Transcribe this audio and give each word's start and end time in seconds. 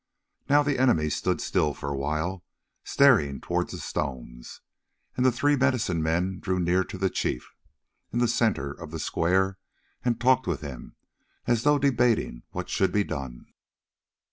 Now 0.49 0.63
the 0.63 0.79
enemy 0.79 1.11
stood 1.11 1.39
still 1.41 1.75
for 1.75 1.89
a 1.89 1.95
while, 1.95 2.43
staring 2.83 3.39
towards 3.39 3.71
the 3.71 3.77
stones, 3.77 4.61
and 5.15 5.23
the 5.23 5.31
three 5.31 5.55
medicine 5.55 6.01
men 6.01 6.39
drew 6.39 6.59
near 6.59 6.83
to 6.85 6.97
the 6.97 7.07
chief 7.11 7.53
in 8.11 8.17
the 8.17 8.27
centre 8.27 8.71
of 8.71 8.89
the 8.89 8.97
square 8.97 9.59
and 10.03 10.19
talked 10.19 10.47
with 10.47 10.61
him, 10.61 10.95
as 11.45 11.61
though 11.61 11.77
debating 11.77 12.41
what 12.49 12.67
should 12.67 12.91
be 12.91 13.03
done. 13.03 13.45